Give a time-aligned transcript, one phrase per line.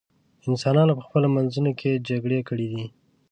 [0.49, 2.85] انسانانو په خپلو منځونو کې جګړې کړې دي.